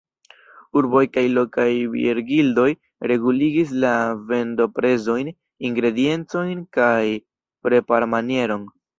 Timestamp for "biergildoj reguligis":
1.95-3.73